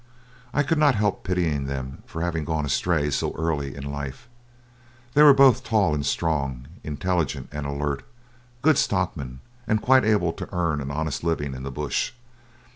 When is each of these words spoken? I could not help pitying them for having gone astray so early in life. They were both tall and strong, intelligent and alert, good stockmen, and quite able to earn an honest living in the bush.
I 0.51 0.63
could 0.63 0.79
not 0.79 0.95
help 0.95 1.23
pitying 1.23 1.67
them 1.67 2.01
for 2.07 2.23
having 2.23 2.43
gone 2.43 2.65
astray 2.65 3.11
so 3.11 3.35
early 3.37 3.75
in 3.75 3.83
life. 3.83 4.27
They 5.13 5.21
were 5.21 5.31
both 5.31 5.63
tall 5.63 5.93
and 5.93 6.03
strong, 6.03 6.65
intelligent 6.83 7.49
and 7.51 7.67
alert, 7.67 8.01
good 8.63 8.79
stockmen, 8.79 9.41
and 9.67 9.79
quite 9.79 10.03
able 10.03 10.33
to 10.33 10.49
earn 10.51 10.81
an 10.81 10.89
honest 10.89 11.23
living 11.23 11.53
in 11.53 11.61
the 11.61 11.69
bush. 11.69 12.13